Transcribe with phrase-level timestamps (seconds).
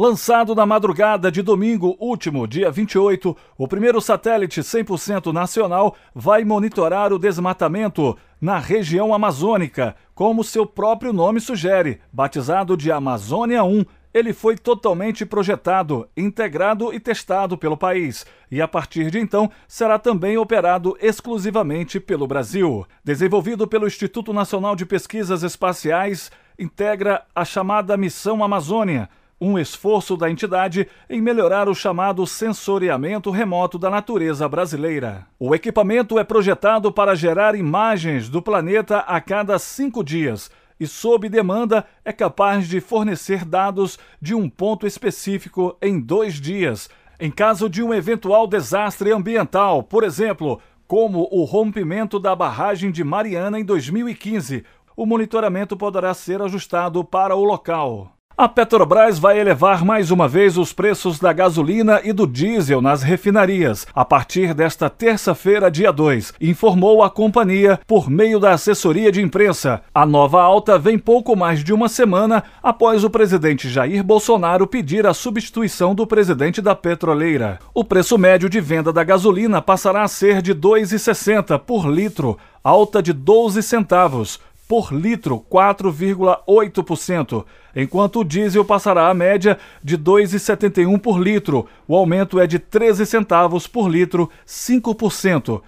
[0.00, 7.12] Lançado na madrugada de domingo último, dia 28, o primeiro satélite 100% nacional vai monitorar
[7.12, 13.84] o desmatamento na região amazônica, como seu próprio nome sugere, batizado de Amazônia 1.
[14.14, 19.98] Ele foi totalmente projetado, integrado e testado pelo país, e a partir de então será
[19.98, 22.86] também operado exclusivamente pelo Brasil.
[23.04, 29.10] Desenvolvido pelo Instituto Nacional de Pesquisas Espaciais, integra a chamada Missão Amazônia
[29.40, 35.26] um esforço da entidade em melhorar o chamado sensoriamento remoto da natureza brasileira.
[35.38, 41.28] O equipamento é projetado para gerar imagens do planeta a cada cinco dias e, sob
[41.28, 47.68] demanda, é capaz de fornecer dados de um ponto específico em dois dias, em caso
[47.68, 53.64] de um eventual desastre ambiental, por exemplo, como o rompimento da barragem de Mariana em
[53.64, 54.64] 2015.
[54.96, 58.19] O monitoramento poderá ser ajustado para o local.
[58.40, 63.02] A Petrobras vai elevar mais uma vez os preços da gasolina e do diesel nas
[63.02, 69.20] refinarias a partir desta terça-feira, dia 2, informou a companhia por meio da assessoria de
[69.20, 69.82] imprensa.
[69.94, 75.06] A nova alta vem pouco mais de uma semana após o presidente Jair Bolsonaro pedir
[75.06, 77.58] a substituição do presidente da petroleira.
[77.74, 82.38] O preço médio de venda da gasolina passará a ser de R$ 2,60 por litro,
[82.64, 84.40] alta de 12 centavos
[84.70, 91.66] por litro, 4,8%, enquanto o diesel passará a média de 2,71 por litro.
[91.88, 95.60] O aumento é de 13 centavos por litro, 5%.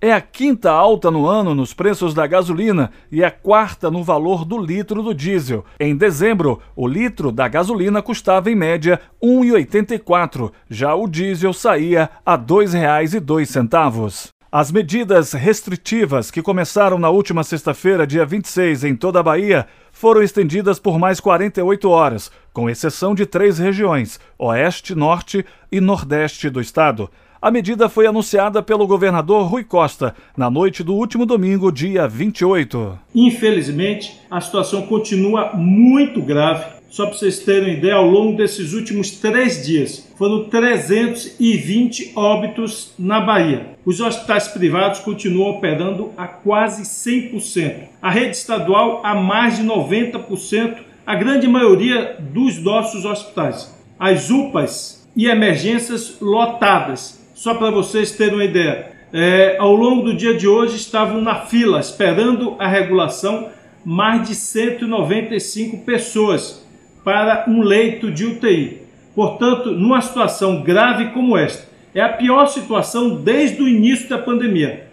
[0.00, 4.44] É a quinta alta no ano nos preços da gasolina e a quarta no valor
[4.44, 5.64] do litro do diesel.
[5.78, 12.10] Em dezembro, o litro da gasolina custava em média R$ 1,84, já o diesel saía
[12.26, 14.30] a R$ 2,02.
[14.50, 20.22] As medidas restritivas que começaram na última sexta-feira, dia 26, em toda a Bahia, foram
[20.22, 26.62] estendidas por mais 48 horas, com exceção de três regiões, Oeste, Norte e Nordeste do
[26.62, 27.10] estado.
[27.42, 32.98] A medida foi anunciada pelo governador Rui Costa na noite do último domingo, dia 28.
[33.14, 39.10] Infelizmente, a situação continua muito grave só para vocês terem ideia, ao longo desses últimos
[39.10, 43.66] três dias, foram 320 óbitos na Bahia.
[43.84, 47.88] Os hospitais privados continuam operando a quase 100%.
[48.00, 53.76] A rede estadual a mais de 90%, a grande maioria dos nossos hospitais.
[53.98, 57.18] As UPAs e emergências lotadas.
[57.34, 61.46] Só para vocês terem uma ideia, é, ao longo do dia de hoje estavam na
[61.46, 63.50] fila esperando a regulação
[63.84, 66.66] mais de 195 pessoas
[67.08, 68.82] para um leito de UTI.
[69.14, 74.86] Portanto, numa situação grave como esta, é a pior situação desde o início da pandemia.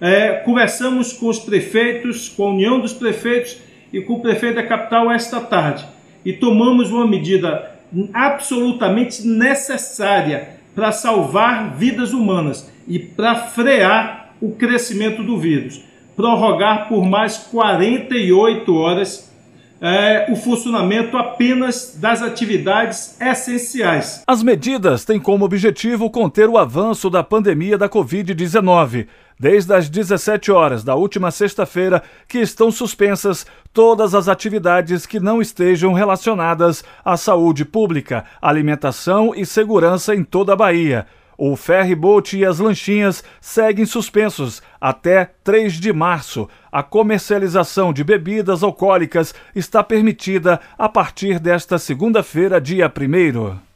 [0.00, 3.56] É, conversamos com os prefeitos, com a União dos Prefeitos
[3.92, 5.86] e com o prefeito da capital esta tarde
[6.24, 7.70] e tomamos uma medida
[8.12, 15.84] absolutamente necessária para salvar vidas humanas e para frear o crescimento do vírus.
[16.16, 19.29] Prorrogar por mais 48 horas
[19.80, 24.22] é, o funcionamento apenas das atividades essenciais.
[24.26, 29.06] As medidas têm como objetivo conter o avanço da pandemia da Covid-19.
[29.38, 35.40] Desde as 17 horas da última sexta-feira, que estão suspensas todas as atividades que não
[35.40, 41.06] estejam relacionadas à saúde pública, alimentação e segurança em toda a Bahia.
[41.42, 46.46] O ferry boat e as lanchinhas seguem suspensos até 3 de março.
[46.70, 53.69] A comercialização de bebidas alcoólicas está permitida a partir desta segunda-feira, dia 1.